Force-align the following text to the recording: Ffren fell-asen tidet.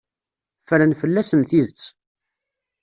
Ffren 0.65 0.91
fell-asen 1.01 1.41
tidet. 1.49 1.81